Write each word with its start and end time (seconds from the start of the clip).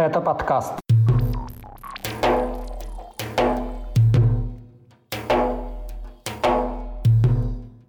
Это 0.00 0.22
подкаст. 0.22 0.72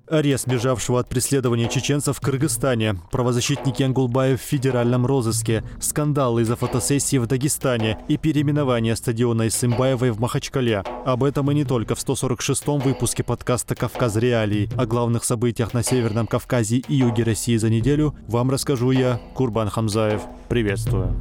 Арест 0.10 0.46
бежавшего 0.46 1.00
от 1.00 1.08
преследования 1.08 1.70
чеченцев 1.70 2.18
в 2.18 2.20
Кыргызстане, 2.20 2.97
правозащитники 3.13 3.82
Ангулбаев 3.84 4.42
в 4.42 4.44
федеральном 4.44 5.05
розыске, 5.05 5.63
скандалы 5.79 6.42
из-за 6.42 6.57
фотосессии 6.57 7.16
в 7.16 7.28
Дагестане 7.28 7.97
и 8.10 8.18
переименование 8.18 8.98
стадиона 8.98 9.48
Исымбаевой 9.48 10.12
в 10.12 10.20
Махачкале. 10.20 10.84
Об 11.05 11.23
этом 11.23 11.50
и 11.52 11.55
не 11.55 11.64
только 11.64 11.96
в 11.96 12.00
146-м 12.00 12.80
выпуске 12.80 13.23
подкаста 13.23 13.73
«Кавказ 13.73 14.18
реалии». 14.18 14.70
О 14.78 14.86
главных 14.86 15.23
событиях 15.23 15.73
на 15.73 15.82
Северном 15.82 16.28
Кавказе 16.28 16.80
и 16.80 16.93
юге 16.93 17.23
России 17.23 17.55
за 17.55 17.70
неделю 17.70 18.14
вам 18.28 18.52
расскажу 18.52 18.91
я, 18.91 19.21
Курбан 19.34 19.70
Хамзаев. 19.70 20.23
Приветствую. 20.50 21.16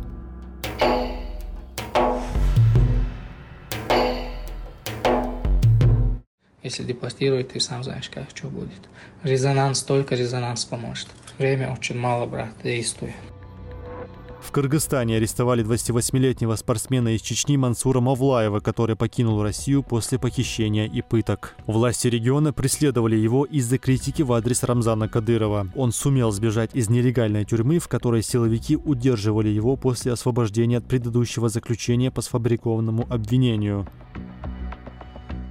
Если 6.62 6.84
депортируют, 6.84 7.52
ты 7.52 7.60
сам 7.60 7.82
знаешь, 7.82 8.10
как 8.10 8.24
что 8.34 8.48
будет. 8.48 8.88
Резонанс, 9.22 9.82
только 9.82 10.14
резонанс 10.14 10.64
поможет. 10.64 11.08
Время 11.38 11.72
очень 11.72 11.98
мало, 11.98 12.26
брат, 12.26 12.50
действуй. 12.62 13.14
В 14.42 14.52
Кыргызстане 14.52 15.16
арестовали 15.16 15.64
28-летнего 15.64 16.56
спортсмена 16.56 17.14
из 17.14 17.20
Чечни 17.20 17.56
Мансура 17.56 18.00
Мавлаева, 18.00 18.60
который 18.60 18.96
покинул 18.96 19.42
Россию 19.42 19.82
после 19.82 20.18
похищения 20.18 20.86
и 20.86 21.02
пыток. 21.02 21.54
Власти 21.66 22.08
региона 22.08 22.52
преследовали 22.52 23.16
его 23.16 23.44
из-за 23.44 23.78
критики 23.78 24.22
в 24.22 24.32
адрес 24.32 24.62
Рамзана 24.62 25.08
Кадырова. 25.08 25.68
Он 25.76 25.92
сумел 25.92 26.32
сбежать 26.32 26.70
из 26.74 26.88
нелегальной 26.88 27.44
тюрьмы, 27.44 27.78
в 27.78 27.88
которой 27.88 28.22
силовики 28.22 28.76
удерживали 28.76 29.48
его 29.48 29.76
после 29.76 30.12
освобождения 30.12 30.78
от 30.78 30.88
предыдущего 30.88 31.48
заключения 31.48 32.10
по 32.10 32.22
сфабрикованному 32.22 33.06
обвинению. 33.10 33.86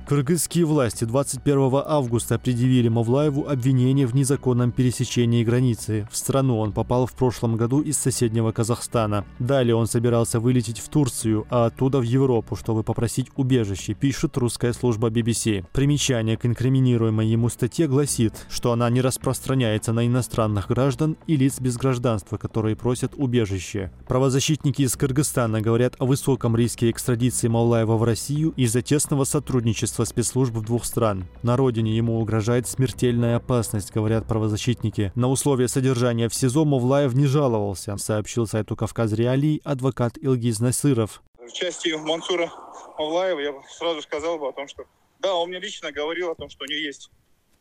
Кыргызские 0.10 0.66
власти 0.66 1.04
21 1.04 1.84
августа 1.86 2.40
предъявили 2.40 2.88
Мавлаеву 2.88 3.48
обвинение 3.48 4.08
в 4.08 4.16
незаконном 4.16 4.72
пересечении 4.72 5.44
границы. 5.44 6.08
В 6.12 6.18
страну 6.18 6.58
он 6.58 6.72
попал 6.72 7.06
в 7.06 7.14
прошлом 7.14 7.58
году 7.58 7.82
из 7.82 7.96
соседнего 8.00 8.52
Казахстана. 8.52 9.24
Далее 9.38 9.76
он 9.76 9.86
собирался 9.86 10.40
вылететь 10.40 10.80
в 10.80 10.90
Турцию, 10.90 11.46
а 11.52 11.68
оттуда 11.68 12.00
в 12.00 12.02
Европу, 12.02 12.56
чтобы 12.56 12.82
попросить 12.82 13.28
убежище, 13.36 13.94
пишет 13.94 14.36
русская 14.38 14.74
служба 14.74 15.12
BBC. 15.12 15.68
Примечание 15.74 16.38
к 16.38 16.46
инкриминируемой 16.48 17.28
ему 17.28 17.50
статье 17.50 17.88
гласит, 17.88 18.48
что 18.50 18.72
она 18.72 18.90
не 18.90 19.02
распространяется 19.02 19.94
на 19.94 20.08
иностранных 20.08 20.70
граждан 20.70 21.18
и 21.28 21.36
лиц 21.36 21.60
без 21.60 21.78
гражданства, 21.78 22.38
которые 22.38 22.76
просят 22.76 23.14
убежище. 23.16 23.92
Правозащитники 24.08 24.82
из 24.82 24.96
Кыргызстана 24.96 25.62
говорят 25.62 25.94
о 26.00 26.08
высоком 26.08 26.56
риске 26.56 26.90
экстрадиции 26.90 27.48
Мавлаева 27.48 27.96
в 27.96 28.04
Россию 28.04 28.56
из-за 28.58 28.82
тесного 28.82 29.24
сотрудничества 29.24 29.99
руководство 30.00 30.04
спецслужб 30.06 30.54
двух 30.66 30.86
стран. 30.86 31.26
На 31.44 31.58
родине 31.58 31.96
ему 31.96 32.20
угрожает 32.22 32.68
смертельная 32.68 33.36
опасность, 33.36 33.92
говорят 33.92 34.26
правозащитники. 34.26 35.12
На 35.16 35.28
условия 35.28 35.68
содержания 35.68 36.30
в 36.30 36.34
СИЗО 36.34 36.64
Мовлаев 36.64 37.14
не 37.14 37.26
жаловался, 37.26 37.98
сообщил 37.98 38.48
сайту 38.48 38.76
«Кавказ 38.76 39.12
Реалий» 39.14 39.62
адвокат 39.66 40.18
Илгиз 40.18 40.60
Насыров. 40.60 41.22
В 41.38 41.52
части 41.52 41.90
Мансура 41.90 42.50
Мавлаева 42.98 43.40
я 43.40 43.54
сразу 43.78 44.02
сказал 44.02 44.40
бы 44.40 44.48
о 44.48 44.52
том, 44.54 44.68
что 44.68 44.84
да, 45.20 45.36
он 45.36 45.50
мне 45.50 45.60
лично 45.60 45.92
говорил 45.92 46.32
о 46.32 46.36
том, 46.36 46.50
что 46.50 46.64
у 46.64 46.68
него 46.68 46.80
есть 46.80 47.10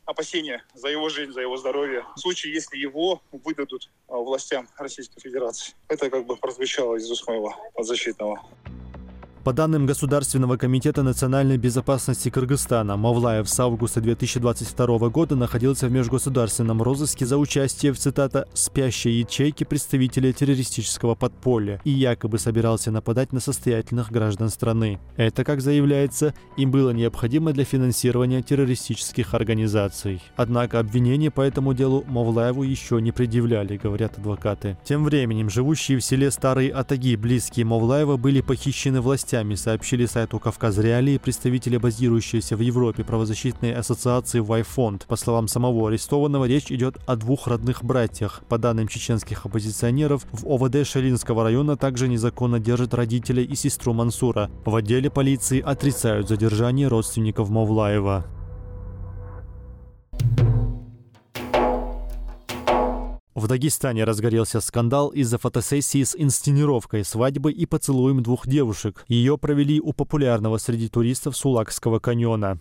опасения 0.04 0.62
за 0.74 0.88
его 0.88 1.08
жизнь, 1.08 1.32
за 1.32 1.40
его 1.40 1.56
здоровье. 1.56 2.04
В 2.14 2.20
случае, 2.20 2.54
если 2.54 2.78
его 2.78 3.20
выдадут 3.32 3.90
а, 4.06 4.16
властям 4.16 4.68
Российской 4.78 5.20
Федерации. 5.20 5.74
Это 5.88 6.08
как 6.08 6.24
бы 6.24 6.36
прозвучало 6.36 6.96
из 6.96 7.10
уст 7.10 7.26
моего 7.26 7.54
подзащитного. 7.74 8.40
По 9.48 9.54
данным 9.54 9.86
Государственного 9.86 10.58
комитета 10.58 11.02
национальной 11.02 11.56
безопасности 11.56 12.28
Кыргызстана, 12.28 12.98
Мавлаев 12.98 13.48
с 13.48 13.58
августа 13.58 14.02
2022 14.02 15.08
года 15.08 15.36
находился 15.36 15.86
в 15.86 15.90
межгосударственном 15.90 16.82
розыске 16.82 17.24
за 17.24 17.38
участие 17.38 17.94
в, 17.94 17.98
цитата, 17.98 18.46
«спящей 18.52 19.20
ячейке 19.20 19.64
представителя 19.64 20.34
террористического 20.34 21.14
подполья» 21.14 21.80
и 21.84 21.90
якобы 21.90 22.38
собирался 22.38 22.90
нападать 22.90 23.32
на 23.32 23.40
состоятельных 23.40 24.12
граждан 24.12 24.50
страны. 24.50 25.00
Это, 25.16 25.44
как 25.44 25.62
заявляется, 25.62 26.34
им 26.58 26.70
было 26.70 26.90
необходимо 26.90 27.54
для 27.54 27.64
финансирования 27.64 28.42
террористических 28.42 29.32
организаций. 29.32 30.20
Однако 30.36 30.78
обвинения 30.78 31.30
по 31.30 31.40
этому 31.40 31.72
делу 31.72 32.04
Мавлаеву 32.06 32.64
еще 32.64 33.00
не 33.00 33.12
предъявляли, 33.12 33.78
говорят 33.78 34.18
адвокаты. 34.18 34.76
Тем 34.84 35.04
временем 35.04 35.48
живущие 35.48 35.96
в 35.96 36.04
селе 36.04 36.30
Старые 36.30 36.70
Атаги, 36.70 37.16
близкие 37.16 37.64
Мавлаева, 37.64 38.18
были 38.18 38.42
похищены 38.42 39.00
властями 39.00 39.37
новостями 39.38 39.54
сообщили 39.54 40.06
сайту 40.06 40.38
«Кавказ 40.38 40.78
Реалии» 40.78 41.18
представители 41.18 41.76
базирующиеся 41.76 42.56
в 42.56 42.60
Европе 42.60 43.04
правозащитной 43.04 43.72
ассоциации 43.74 44.40
«Вайфонд». 44.40 45.06
По 45.06 45.16
словам 45.16 45.48
самого 45.48 45.88
арестованного, 45.88 46.46
речь 46.46 46.72
идет 46.72 46.96
о 47.06 47.16
двух 47.16 47.46
родных 47.46 47.84
братьях. 47.84 48.42
По 48.48 48.58
данным 48.58 48.88
чеченских 48.88 49.46
оппозиционеров, 49.46 50.26
в 50.32 50.46
ОВД 50.46 50.86
Шалинского 50.86 51.44
района 51.44 51.76
также 51.76 52.08
незаконно 52.08 52.58
держат 52.58 52.94
родителей 52.94 53.44
и 53.44 53.54
сестру 53.54 53.92
Мансура. 53.92 54.50
В 54.64 54.74
отделе 54.74 55.10
полиции 55.10 55.60
отрицают 55.60 56.28
задержание 56.28 56.88
родственников 56.88 57.48
Мавлаева. 57.50 58.37
В 63.38 63.46
Дагестане 63.46 64.02
разгорелся 64.02 64.60
скандал 64.60 65.10
из-за 65.10 65.38
фотосессии 65.38 66.02
с 66.02 66.16
инсценировкой 66.18 67.04
свадьбы 67.04 67.52
и 67.52 67.66
поцелуем 67.66 68.20
двух 68.20 68.48
девушек. 68.48 69.04
Ее 69.06 69.38
провели 69.38 69.80
у 69.80 69.92
популярного 69.92 70.58
среди 70.58 70.88
туристов 70.88 71.36
Сулакского 71.36 72.00
каньона. 72.00 72.58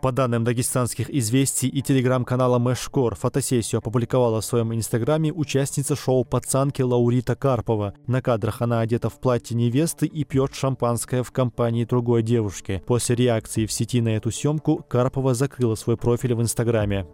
По 0.00 0.12
данным 0.12 0.44
дагестанских 0.44 1.10
известий 1.10 1.68
и 1.68 1.82
телеграм-канала 1.82 2.58
Мэшкор, 2.58 3.16
фотосессию 3.16 3.80
опубликовала 3.80 4.40
в 4.40 4.46
своем 4.46 4.72
инстаграме 4.72 5.30
участница 5.30 5.94
шоу 5.94 6.24
«Пацанки» 6.24 6.80
Лаурита 6.80 7.36
Карпова. 7.36 7.92
На 8.06 8.22
кадрах 8.22 8.62
она 8.62 8.80
одета 8.80 9.10
в 9.10 9.20
платье 9.20 9.54
невесты 9.54 10.06
и 10.06 10.24
пьет 10.24 10.54
шампанское 10.54 11.22
в 11.22 11.32
компании 11.32 11.84
другой 11.84 12.22
девушки. 12.22 12.82
После 12.86 13.14
реакции 13.14 13.66
в 13.66 13.72
сети 13.72 14.00
на 14.00 14.16
эту 14.16 14.30
съемку 14.30 14.82
Карпова 14.88 15.34
закрыла 15.34 15.74
свой 15.74 15.98
профиль 15.98 16.32
в 16.32 16.40
инстаграме. 16.40 17.06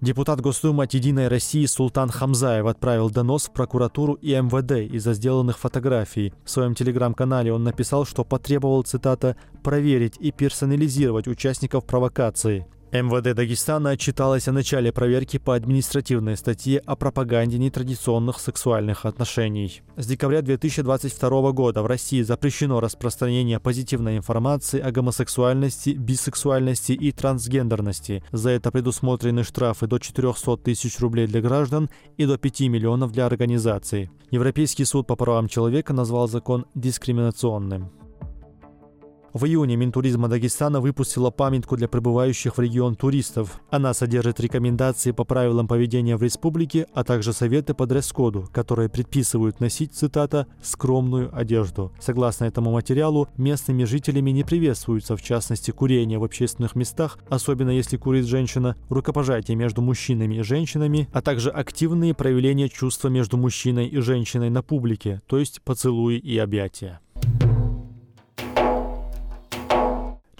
Депутат 0.00 0.40
Госдумы 0.40 0.84
от 0.84 0.94
«Единой 0.94 1.28
России» 1.28 1.66
Султан 1.66 2.08
Хамзаев 2.08 2.64
отправил 2.64 3.10
донос 3.10 3.48
в 3.48 3.52
прокуратуру 3.52 4.14
и 4.14 4.32
МВД 4.32 4.90
из-за 4.94 5.12
сделанных 5.12 5.58
фотографий. 5.58 6.32
В 6.42 6.50
своем 6.50 6.74
телеграм-канале 6.74 7.52
он 7.52 7.64
написал, 7.64 8.06
что 8.06 8.24
потребовал, 8.24 8.82
цитата, 8.82 9.36
«проверить 9.62 10.16
и 10.18 10.32
персонализировать 10.32 11.28
участников 11.28 11.84
провокации». 11.84 12.66
МВД 12.92 13.36
Дагестана 13.36 13.90
отчиталось 13.90 14.48
о 14.48 14.52
начале 14.52 14.90
проверки 14.90 15.38
по 15.38 15.54
административной 15.54 16.36
статье 16.36 16.80
о 16.80 16.96
пропаганде 16.96 17.56
нетрадиционных 17.56 18.40
сексуальных 18.40 19.06
отношений. 19.06 19.82
С 19.96 20.06
декабря 20.06 20.42
2022 20.42 21.52
года 21.52 21.82
в 21.82 21.86
России 21.86 22.22
запрещено 22.22 22.80
распространение 22.80 23.60
позитивной 23.60 24.16
информации 24.16 24.80
о 24.80 24.90
гомосексуальности, 24.90 25.90
бисексуальности 25.90 26.90
и 26.90 27.12
трансгендерности. 27.12 28.24
За 28.32 28.50
это 28.50 28.72
предусмотрены 28.72 29.44
штрафы 29.44 29.86
до 29.86 30.00
400 30.00 30.56
тысяч 30.56 30.98
рублей 30.98 31.28
для 31.28 31.40
граждан 31.40 31.90
и 32.16 32.26
до 32.26 32.38
5 32.38 32.60
миллионов 32.62 33.12
для 33.12 33.26
организаций. 33.26 34.10
Европейский 34.32 34.84
суд 34.84 35.06
по 35.06 35.14
правам 35.14 35.46
человека 35.46 35.92
назвал 35.92 36.26
закон 36.26 36.66
дискриминационным. 36.74 37.99
В 39.32 39.44
июне 39.44 39.76
Минтуризма 39.76 40.26
Дагестана 40.26 40.80
выпустила 40.80 41.30
памятку 41.30 41.76
для 41.76 41.86
прибывающих 41.86 42.56
в 42.56 42.60
регион 42.60 42.96
туристов. 42.96 43.60
Она 43.70 43.94
содержит 43.94 44.40
рекомендации 44.40 45.12
по 45.12 45.22
правилам 45.22 45.68
поведения 45.68 46.16
в 46.16 46.22
республике, 46.22 46.88
а 46.94 47.04
также 47.04 47.32
советы 47.32 47.72
по 47.72 47.86
дресс-коду, 47.86 48.48
которые 48.52 48.88
предписывают 48.88 49.60
носить, 49.60 49.94
цитата, 49.94 50.48
«скромную 50.62 51.30
одежду». 51.32 51.92
Согласно 52.00 52.46
этому 52.46 52.72
материалу, 52.72 53.28
местными 53.36 53.84
жителями 53.84 54.32
не 54.32 54.42
приветствуется, 54.42 55.16
в 55.16 55.22
частности, 55.22 55.70
курение 55.70 56.18
в 56.18 56.24
общественных 56.24 56.74
местах, 56.74 57.16
особенно 57.28 57.70
если 57.70 57.98
курит 57.98 58.26
женщина, 58.26 58.74
рукопожатие 58.88 59.56
между 59.56 59.80
мужчинами 59.80 60.36
и 60.36 60.42
женщинами, 60.42 61.08
а 61.12 61.22
также 61.22 61.50
активные 61.50 62.14
проявления 62.14 62.68
чувства 62.68 63.06
между 63.06 63.36
мужчиной 63.36 63.86
и 63.86 64.00
женщиной 64.00 64.50
на 64.50 64.64
публике, 64.64 65.22
то 65.28 65.38
есть 65.38 65.62
поцелуи 65.62 66.16
и 66.16 66.36
объятия. 66.36 67.00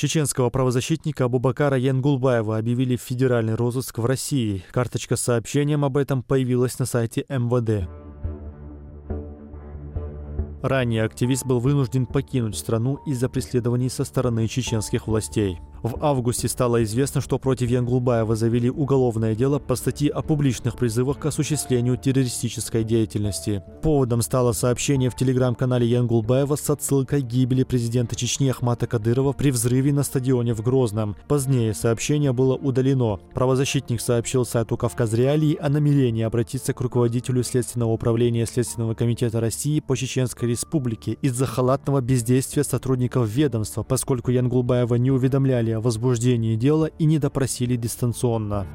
Чеченского 0.00 0.48
правозащитника 0.48 1.26
Абубакара 1.26 1.76
Янгулбаева 1.76 2.56
объявили 2.56 2.96
в 2.96 3.02
федеральный 3.02 3.54
розыск 3.54 3.98
в 3.98 4.06
России. 4.06 4.64
Карточка 4.70 5.14
с 5.14 5.20
сообщением 5.20 5.84
об 5.84 5.98
этом 5.98 6.22
появилась 6.22 6.78
на 6.78 6.86
сайте 6.86 7.26
МВД. 7.28 7.86
Ранее 10.62 11.04
активист 11.04 11.44
был 11.44 11.60
вынужден 11.60 12.06
покинуть 12.06 12.56
страну 12.56 12.98
из-за 13.04 13.28
преследований 13.28 13.90
со 13.90 14.04
стороны 14.04 14.48
чеченских 14.48 15.06
властей. 15.06 15.58
В 15.82 15.96
августе 16.04 16.46
стало 16.46 16.82
известно, 16.84 17.22
что 17.22 17.38
против 17.38 17.70
Янгулбаева 17.70 18.36
завели 18.36 18.68
уголовное 18.68 19.34
дело 19.34 19.58
по 19.58 19.76
статье 19.76 20.10
о 20.10 20.20
публичных 20.20 20.76
призывах 20.76 21.18
к 21.18 21.26
осуществлению 21.26 21.96
террористической 21.96 22.84
деятельности. 22.84 23.62
Поводом 23.80 24.20
стало 24.20 24.52
сообщение 24.52 25.08
в 25.08 25.16
телеграм-канале 25.16 25.86
Янгулбаева 25.86 26.56
с 26.56 26.68
отсылкой 26.68 27.22
гибели 27.22 27.62
президента 27.62 28.14
Чечни 28.14 28.50
Ахмата 28.50 28.86
Кадырова 28.86 29.32
при 29.32 29.50
взрыве 29.50 29.92
на 29.94 30.02
стадионе 30.02 30.52
в 30.52 30.60
Грозном. 30.60 31.16
Позднее 31.28 31.72
сообщение 31.72 32.34
было 32.34 32.56
удалено. 32.56 33.18
Правозащитник 33.32 34.02
сообщил 34.02 34.44
сайту 34.44 34.76
«Кавказ 34.76 35.14
Реалии» 35.14 35.56
о 35.56 35.70
намерении 35.70 36.24
обратиться 36.24 36.74
к 36.74 36.80
руководителю 36.82 37.42
Следственного 37.42 37.92
управления 37.92 38.44
Следственного 38.44 38.92
комитета 38.92 39.40
России 39.40 39.80
по 39.80 39.96
Чеченской 39.96 40.50
Республике 40.50 41.12
из-за 41.22 41.46
халатного 41.46 42.02
бездействия 42.02 42.64
сотрудников 42.64 43.28
ведомства, 43.30 43.82
поскольку 43.82 44.30
Янгулбаева 44.30 44.96
не 44.96 45.10
уведомляли 45.10 45.69
о 45.72 45.80
возбуждении 45.80 46.56
дела 46.56 46.86
и 46.98 47.04
не 47.04 47.18
допросили 47.18 47.76
дистанционно. 47.76 48.66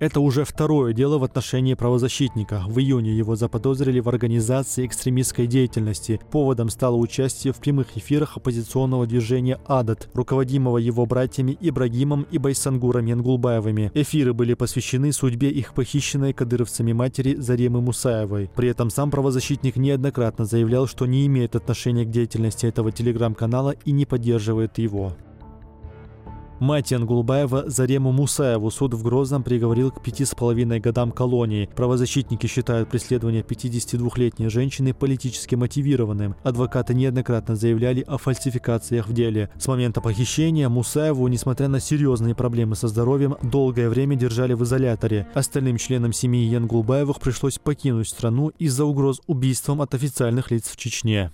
Это 0.00 0.20
уже 0.20 0.44
второе 0.44 0.92
дело 0.92 1.18
в 1.18 1.24
отношении 1.24 1.74
правозащитника. 1.74 2.62
В 2.68 2.78
июне 2.78 3.16
его 3.16 3.34
заподозрили 3.34 3.98
в 3.98 4.08
организации 4.08 4.86
экстремистской 4.86 5.48
деятельности. 5.48 6.20
Поводом 6.30 6.70
стало 6.70 6.94
участие 6.94 7.52
в 7.52 7.56
прямых 7.56 7.96
эфирах 7.96 8.36
оппозиционного 8.36 9.08
движения 9.08 9.58
«Адат», 9.66 10.08
руководимого 10.14 10.78
его 10.78 11.04
братьями 11.04 11.58
Ибрагимом 11.60 12.26
и 12.30 12.38
Байсангуром 12.38 13.06
Янгулбаевыми. 13.06 13.90
Эфиры 13.92 14.32
были 14.34 14.54
посвящены 14.54 15.12
судьбе 15.12 15.50
их 15.50 15.74
похищенной 15.74 16.32
кадыровцами 16.32 16.92
матери 16.92 17.34
Заремы 17.34 17.80
Мусаевой. 17.80 18.50
При 18.54 18.68
этом 18.68 18.90
сам 18.90 19.10
правозащитник 19.10 19.74
неоднократно 19.74 20.44
заявлял, 20.44 20.86
что 20.86 21.06
не 21.06 21.26
имеет 21.26 21.56
отношения 21.56 22.04
к 22.04 22.10
деятельности 22.10 22.66
этого 22.66 22.92
телеграм-канала 22.92 23.74
и 23.84 23.90
не 23.90 24.06
поддерживает 24.06 24.78
его. 24.78 25.16
Мать 26.60 26.90
Янгулбаева 26.90 27.70
Зарему 27.70 28.10
Мусаеву 28.10 28.72
суд 28.72 28.92
в 28.92 29.02
Грозном 29.04 29.44
приговорил 29.44 29.92
к 29.92 30.02
пяти 30.02 30.24
с 30.24 30.34
половиной 30.34 30.80
годам 30.80 31.12
колонии. 31.12 31.70
Правозащитники 31.76 32.48
считают 32.48 32.90
преследование 32.90 33.42
52-летней 33.42 34.48
женщины 34.48 34.92
политически 34.92 35.54
мотивированным. 35.54 36.34
Адвокаты 36.42 36.94
неоднократно 36.94 37.54
заявляли 37.54 38.00
о 38.00 38.18
фальсификациях 38.18 39.06
в 39.06 39.12
деле. 39.12 39.50
С 39.56 39.68
момента 39.68 40.00
похищения 40.00 40.68
Мусаеву, 40.68 41.28
несмотря 41.28 41.68
на 41.68 41.78
серьезные 41.78 42.34
проблемы 42.34 42.74
со 42.74 42.88
здоровьем, 42.88 43.36
долгое 43.42 43.88
время 43.88 44.16
держали 44.16 44.54
в 44.54 44.64
изоляторе. 44.64 45.28
Остальным 45.34 45.76
членам 45.76 46.12
семьи 46.12 46.44
Янгулбаевых 46.44 47.20
пришлось 47.20 47.58
покинуть 47.58 48.08
страну 48.08 48.48
из-за 48.58 48.84
угроз 48.84 49.20
убийством 49.28 49.80
от 49.80 49.94
официальных 49.94 50.50
лиц 50.50 50.68
в 50.68 50.76
Чечне. 50.76 51.30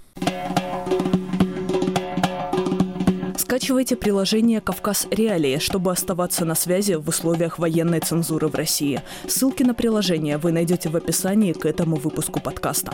Скачивайте 3.64 3.96
приложение 3.96 4.60
«Кавказ 4.60 5.08
Реалии», 5.10 5.58
чтобы 5.58 5.90
оставаться 5.90 6.44
на 6.44 6.54
связи 6.54 6.96
в 6.96 7.08
условиях 7.08 7.58
военной 7.58 8.00
цензуры 8.00 8.48
в 8.48 8.54
России. 8.54 9.00
Ссылки 9.26 9.62
на 9.62 9.72
приложение 9.72 10.36
вы 10.36 10.52
найдете 10.52 10.90
в 10.90 10.96
описании 10.96 11.54
к 11.54 11.64
этому 11.64 11.96
выпуску 11.96 12.40
подкаста. 12.40 12.92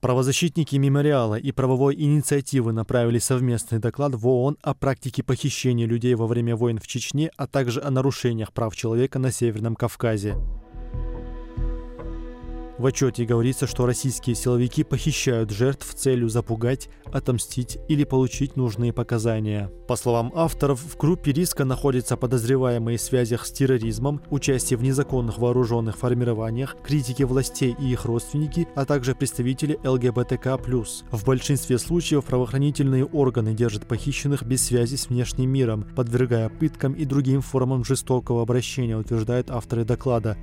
Правозащитники 0.00 0.74
мемориала 0.74 1.36
и 1.36 1.52
правовой 1.52 1.94
инициативы 1.94 2.72
направили 2.72 3.20
совместный 3.20 3.78
доклад 3.78 4.16
в 4.16 4.26
ООН 4.26 4.56
о 4.60 4.74
практике 4.74 5.22
похищения 5.22 5.86
людей 5.86 6.16
во 6.16 6.26
время 6.26 6.56
войн 6.56 6.80
в 6.80 6.88
Чечне, 6.88 7.30
а 7.36 7.46
также 7.46 7.80
о 7.80 7.92
нарушениях 7.92 8.52
прав 8.52 8.74
человека 8.74 9.20
на 9.20 9.30
Северном 9.30 9.76
Кавказе. 9.76 10.34
В 12.78 12.86
отчете 12.86 13.24
говорится, 13.24 13.66
что 13.66 13.86
российские 13.86 14.36
силовики 14.36 14.84
похищают 14.84 15.50
жертв 15.50 15.92
целью 15.94 16.28
запугать, 16.28 16.88
отомстить 17.12 17.78
или 17.88 18.04
получить 18.04 18.54
нужные 18.54 18.92
показания. 18.92 19.72
По 19.88 19.96
словам 19.96 20.30
авторов, 20.34 20.80
в 20.80 20.96
группе 20.96 21.32
риска 21.32 21.64
находятся 21.64 22.16
подозреваемые 22.16 22.96
в 22.96 23.00
связях 23.00 23.46
с 23.46 23.50
терроризмом, 23.50 24.20
участие 24.30 24.76
в 24.78 24.82
незаконных 24.84 25.38
вооруженных 25.38 25.96
формированиях, 25.96 26.76
критики 26.84 27.24
властей 27.24 27.74
и 27.80 27.92
их 27.92 28.04
родственники, 28.04 28.68
а 28.76 28.84
также 28.84 29.16
представители 29.16 29.80
ЛГБТК+. 29.82 30.56
В 31.10 31.24
большинстве 31.24 31.78
случаев 31.78 32.24
правоохранительные 32.26 33.04
органы 33.04 33.54
держат 33.54 33.88
похищенных 33.88 34.44
без 34.44 34.64
связи 34.64 34.94
с 34.94 35.08
внешним 35.08 35.50
миром, 35.50 35.84
подвергая 35.96 36.48
пыткам 36.48 36.92
и 36.92 37.04
другим 37.04 37.40
формам 37.40 37.84
жестокого 37.84 38.42
обращения, 38.42 38.96
утверждают 38.96 39.50
авторы 39.50 39.84
доклада. 39.84 40.36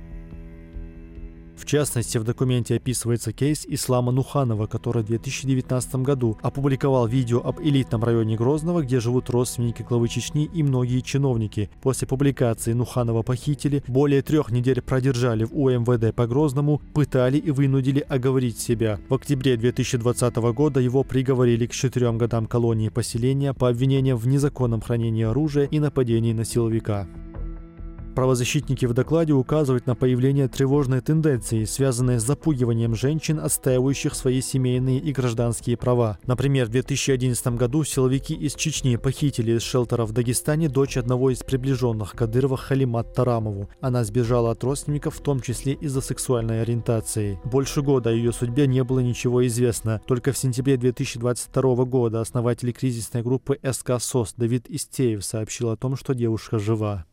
В 1.56 1.64
частности, 1.64 2.18
в 2.18 2.24
документе 2.24 2.76
описывается 2.76 3.32
кейс 3.32 3.64
Ислама 3.66 4.12
Нуханова, 4.12 4.66
который 4.66 5.02
в 5.02 5.06
2019 5.06 5.96
году 5.96 6.38
опубликовал 6.42 7.06
видео 7.06 7.40
об 7.40 7.60
элитном 7.60 8.04
районе 8.04 8.36
Грозного, 8.36 8.82
где 8.82 9.00
живут 9.00 9.30
родственники 9.30 9.82
главы 9.82 10.08
Чечни 10.08 10.44
и 10.44 10.62
многие 10.62 11.00
чиновники. 11.00 11.70
После 11.82 12.06
публикации 12.06 12.74
Нуханова 12.74 13.22
похитили, 13.22 13.82
более 13.88 14.22
трех 14.22 14.50
недель 14.50 14.82
продержали 14.82 15.44
в 15.44 15.58
УМВД 15.58 16.14
по 16.14 16.26
Грозному, 16.26 16.82
пытали 16.92 17.38
и 17.38 17.50
вынудили 17.50 18.00
оговорить 18.00 18.60
себя. 18.60 19.00
В 19.08 19.14
октябре 19.14 19.56
2020 19.56 20.36
года 20.36 20.80
его 20.80 21.02
приговорили 21.04 21.66
к 21.66 21.72
четырем 21.72 22.18
годам 22.18 22.46
колонии 22.46 22.90
поселения 22.90 23.54
по 23.54 23.68
обвинениям 23.68 24.18
в 24.18 24.28
незаконном 24.28 24.82
хранении 24.82 25.24
оружия 25.24 25.66
и 25.66 25.80
нападении 25.80 26.32
на 26.34 26.44
силовика. 26.44 27.08
Правозащитники 28.16 28.86
в 28.86 28.94
докладе 28.94 29.34
указывают 29.34 29.86
на 29.86 29.94
появление 29.94 30.48
тревожной 30.48 31.02
тенденции, 31.02 31.64
связанной 31.64 32.18
с 32.18 32.22
запугиванием 32.22 32.94
женщин, 32.94 33.38
отстаивающих 33.38 34.14
свои 34.14 34.40
семейные 34.40 34.98
и 34.98 35.12
гражданские 35.12 35.76
права. 35.76 36.16
Например, 36.24 36.64
в 36.64 36.70
2011 36.70 37.46
году 37.48 37.84
силовики 37.84 38.32
из 38.32 38.54
Чечни 38.54 38.96
похитили 38.96 39.52
из 39.58 39.62
шелтера 39.62 40.06
в 40.06 40.12
Дагестане 40.12 40.70
дочь 40.70 40.96
одного 40.96 41.28
из 41.28 41.40
приближенных 41.40 42.12
Кадырова 42.12 42.56
Халимат 42.56 43.12
Тарамову. 43.12 43.68
Она 43.82 44.02
сбежала 44.02 44.52
от 44.52 44.64
родственников, 44.64 45.16
в 45.16 45.20
том 45.20 45.40
числе 45.42 45.74
из-за 45.74 46.00
сексуальной 46.00 46.62
ориентации. 46.62 47.38
Больше 47.44 47.82
года 47.82 48.08
о 48.08 48.14
ее 48.14 48.32
судьбе 48.32 48.66
не 48.66 48.82
было 48.82 49.00
ничего 49.00 49.46
известно. 49.46 50.00
Только 50.06 50.32
в 50.32 50.38
сентябре 50.38 50.78
2022 50.78 51.84
года 51.84 52.22
основатель 52.22 52.72
кризисной 52.72 53.22
группы 53.22 53.58
СК 53.62 54.00
СОС 54.00 54.32
Давид 54.38 54.70
Истеев 54.70 55.22
сообщил 55.22 55.68
о 55.68 55.76
том, 55.76 55.96
что 55.96 56.14
девушка 56.14 56.58
жива. 56.58 57.04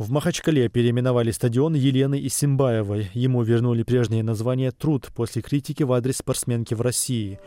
В 0.00 0.10
Махачкале 0.10 0.70
переименовали 0.70 1.30
стадион 1.30 1.74
Елены 1.74 2.18
Исимбаевой. 2.26 3.10
Ему 3.12 3.42
вернули 3.42 3.82
прежнее 3.82 4.22
название 4.22 4.70
«Труд» 4.70 5.10
после 5.14 5.42
критики 5.42 5.82
в 5.82 5.92
адрес 5.92 6.16
спортсменки 6.16 6.72
в 6.72 6.80
России. 6.80 7.38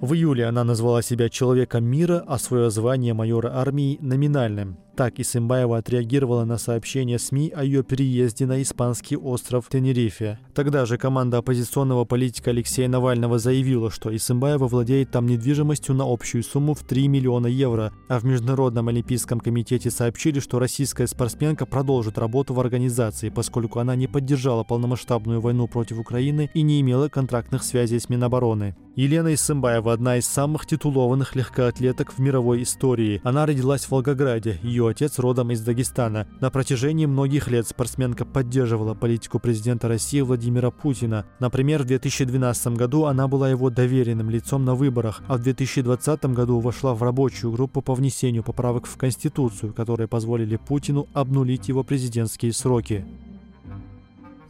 В 0.00 0.12
июле 0.14 0.46
она 0.46 0.64
назвала 0.64 1.02
себя 1.02 1.28
человеком 1.28 1.84
мира, 1.84 2.24
а 2.26 2.40
свое 2.40 2.68
звание 2.72 3.14
майора 3.14 3.52
армии– 3.54 3.96
номинальным. 4.00 4.76
Так 4.96 5.18
Исымбаева 5.18 5.78
отреагировала 5.78 6.44
на 6.44 6.58
сообщение 6.58 7.18
СМИ 7.18 7.52
о 7.56 7.64
ее 7.64 7.82
переезде 7.82 8.44
на 8.44 8.60
испанский 8.60 9.16
остров 9.16 9.68
Тенерифе. 9.70 10.38
Тогда 10.54 10.84
же 10.84 10.98
команда 10.98 11.38
оппозиционного 11.38 12.04
политика 12.04 12.50
Алексея 12.50 12.88
Навального 12.88 13.38
заявила, 13.38 13.90
что 13.90 14.14
Исымбаева 14.14 14.68
владеет 14.68 15.10
там 15.10 15.26
недвижимостью 15.26 15.94
на 15.94 16.04
общую 16.04 16.42
сумму 16.42 16.74
в 16.74 16.82
3 16.82 17.08
миллиона 17.08 17.46
евро, 17.46 17.92
а 18.08 18.18
в 18.18 18.24
Международном 18.24 18.88
олимпийском 18.88 19.40
комитете 19.40 19.90
сообщили, 19.90 20.40
что 20.40 20.58
российская 20.58 21.06
спортсменка 21.06 21.64
продолжит 21.64 22.18
работу 22.18 22.52
в 22.52 22.60
организации, 22.60 23.30
поскольку 23.30 23.78
она 23.78 23.96
не 23.96 24.08
поддержала 24.08 24.62
полномасштабную 24.62 25.40
войну 25.40 25.68
против 25.68 26.00
Украины 26.00 26.50
и 26.52 26.60
не 26.60 26.82
имела 26.82 27.08
контрактных 27.08 27.62
связей 27.62 27.98
с 27.98 28.10
Минобороны. 28.10 28.76
Елена 28.94 29.32
Исымбаева– 29.32 29.90
одна 29.94 30.18
из 30.18 30.26
самых 30.26 30.66
титулованных 30.66 31.34
легкоатлеток 31.34 32.12
в 32.12 32.18
мировой 32.18 32.62
истории. 32.62 33.22
Она 33.24 33.46
родилась 33.46 33.84
в 33.86 33.90
Волгограде. 33.90 34.58
Ее 34.62 34.81
ее 34.82 34.88
отец 34.88 35.18
родом 35.18 35.50
из 35.50 35.62
Дагестана. 35.62 36.26
На 36.40 36.50
протяжении 36.50 37.06
многих 37.06 37.48
лет 37.48 37.66
спортсменка 37.66 38.24
поддерживала 38.24 38.94
политику 38.94 39.38
президента 39.38 39.88
России 39.88 40.20
Владимира 40.20 40.70
Путина. 40.70 41.24
Например, 41.38 41.82
в 41.82 41.86
2012 41.86 42.68
году 42.76 43.04
она 43.04 43.28
была 43.28 43.50
его 43.50 43.70
доверенным 43.70 44.30
лицом 44.30 44.64
на 44.64 44.74
выборах, 44.74 45.22
а 45.28 45.36
в 45.36 45.42
2020 45.42 46.24
году 46.26 46.60
вошла 46.60 46.94
в 46.94 47.02
рабочую 47.02 47.52
группу 47.52 47.80
по 47.80 47.94
внесению 47.94 48.42
поправок 48.42 48.86
в 48.86 48.96
Конституцию, 48.96 49.72
которые 49.72 50.08
позволили 50.08 50.56
Путину 50.56 51.08
обнулить 51.12 51.68
его 51.68 51.84
президентские 51.84 52.52
сроки. 52.52 53.04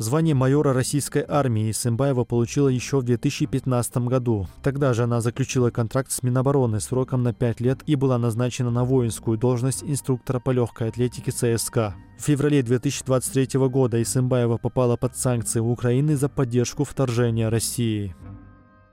Звание 0.03 0.35
майора 0.35 0.73
российской 0.73 1.25
армии 1.29 1.71
Сымбаева 1.71 2.25
получила 2.25 2.67
еще 2.67 2.99
в 2.99 3.05
2015 3.05 3.99
году. 3.99 4.49
Тогда 4.61 4.95
же 4.95 5.05
она 5.05 5.21
заключила 5.21 5.71
контракт 5.71 6.11
с 6.11 6.25
Минобороны 6.25 6.81
сроком 6.81 7.23
на 7.23 7.33
5 7.33 7.61
лет 7.61 7.83
и 7.87 7.95
была 7.95 8.19
назначена 8.19 8.73
на 8.73 8.85
воинскую 8.85 9.39
должность 9.39 9.85
инструктора 9.85 10.41
по 10.41 10.51
легкой 10.51 10.89
атлетике 10.89 11.31
ЦСК. 11.31 11.95
В 12.19 12.23
феврале 12.25 12.65
2023 12.65 13.61
года 13.69 14.03
Исымбаева 14.03 14.57
попала 14.57 14.97
под 14.97 15.17
санкции 15.17 15.61
Украины 15.61 16.17
за 16.17 16.29
поддержку 16.29 16.83
вторжения 16.83 17.49
России. 17.49 18.17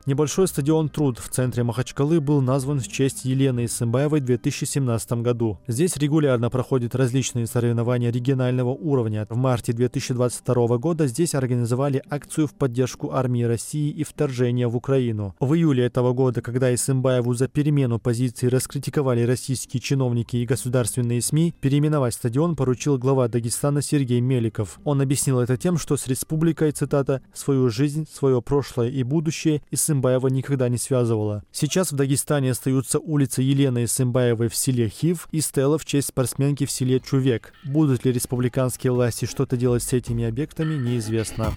Небольшой 0.10 0.48
стадион 0.48 0.89
«Труд» 0.89 1.20
в 1.20 1.30
центре 1.30 1.62
Махачкалы 1.62 2.20
был 2.20 2.42
назван 2.42 2.80
в 2.80 2.88
честь 2.88 3.25
Елены 3.25 3.66
Исымбаевой 3.66 4.22
в 4.22 4.25
2017 4.25 5.12
году. 5.22 5.60
Здесь 5.68 5.98
регулярно 5.98 6.50
проходят 6.50 6.96
различные 6.96 7.46
соревнования 7.46 8.12
регионального 8.12 8.72
уровня. 8.72 9.28
В 9.30 9.38
марте 9.38 9.72
2022 9.72 10.80
года 10.80 11.06
здесь 11.06 11.36
организовали 11.36 12.01
акцию 12.10 12.48
в 12.48 12.56
поддержку 12.56 13.12
армии 13.12 13.44
России 13.44 13.92
и 13.92 14.04
вторжения 14.04 14.68
в 14.68 14.75
Украину. 14.75 15.36
В 15.39 15.54
июле 15.54 15.86
этого 15.86 16.13
года, 16.13 16.42
когда 16.42 16.74
Исымбаеву 16.74 17.36
за 17.36 17.48
перемену 17.48 18.00
позиции 18.00 18.48
раскритиковали 18.48 19.22
российские 19.22 19.80
чиновники 19.80 20.38
и 20.38 20.48
государственные 20.48 21.22
СМИ, 21.22 21.54
переименовать 21.62 22.16
стадион 22.16 22.56
поручил 22.56 22.98
глава 22.98 23.28
Дагестана 23.28 23.84
Сергей 23.84 24.22
Меликов. 24.22 24.80
Он 24.86 25.01
объяснил 25.01 25.39
это 25.39 25.56
тем, 25.56 25.78
что 25.78 25.98
с 25.98 26.08
республикой, 26.08 26.72
цитата, 26.72 27.22
«свою 27.32 27.70
жизнь, 27.70 28.08
свое 28.12 28.42
прошлое 28.42 28.89
и 28.89 29.04
будущее 29.04 29.62
Исымбаева 30.00 30.27
никогда 30.27 30.70
не 30.70 30.77
связывала». 30.77 31.44
Сейчас 31.51 31.91
в 31.91 31.96
Дагестане 31.96 32.51
остаются 32.51 33.00
улицы 33.00 33.41
Елены 33.41 33.84
Исымбаевой 33.84 34.48
в 34.48 34.56
селе 34.56 34.89
Хив 34.89 35.27
и 35.32 35.41
стела 35.41 35.77
в 35.77 35.86
честь 35.86 36.10
спортсменки 36.10 36.65
в 36.65 36.72
селе 36.72 37.00
Чувек. 37.00 37.53
Будут 37.63 38.06
ли 38.06 38.12
республиканские 38.12 38.91
власти 38.91 39.25
что-то 39.25 39.58
делать 39.58 39.84
с 39.84 39.94
этими 39.94 40.25
объектами, 40.25 40.75
неизвестно. 40.75 41.53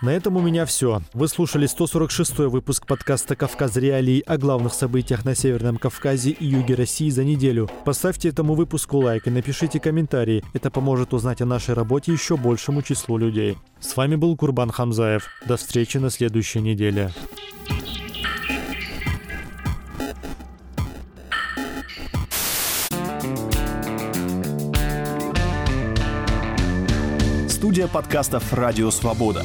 На 0.00 0.10
этом 0.10 0.36
у 0.36 0.40
меня 0.40 0.64
все. 0.64 1.02
Вы 1.12 1.26
слушали 1.26 1.66
146 1.66 2.38
выпуск 2.38 2.86
подкаста 2.86 3.34
«Кавказ 3.34 3.76
Реалии» 3.76 4.22
о 4.24 4.38
главных 4.38 4.72
событиях 4.72 5.24
на 5.24 5.34
Северном 5.34 5.76
Кавказе 5.76 6.30
и 6.30 6.46
юге 6.46 6.76
России 6.76 7.10
за 7.10 7.24
неделю. 7.24 7.68
Поставьте 7.84 8.28
этому 8.28 8.54
выпуску 8.54 8.98
лайк 8.98 9.26
и 9.26 9.30
напишите 9.30 9.80
комментарии. 9.80 10.44
Это 10.52 10.70
поможет 10.70 11.12
узнать 11.14 11.40
о 11.40 11.46
нашей 11.46 11.74
работе 11.74 12.12
еще 12.12 12.36
большему 12.36 12.82
числу 12.82 13.18
людей. 13.18 13.58
С 13.80 13.96
вами 13.96 14.14
был 14.14 14.36
Курбан 14.36 14.70
Хамзаев. 14.70 15.26
До 15.46 15.56
встречи 15.56 15.98
на 15.98 16.10
следующей 16.10 16.60
неделе. 16.60 17.10
Студия 27.48 27.88
подкастов 27.88 28.52
«Радио 28.52 28.92
Свобода». 28.92 29.44